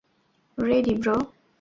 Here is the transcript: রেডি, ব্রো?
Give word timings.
রেডি, 0.57 0.93
ব্রো? 0.93 1.15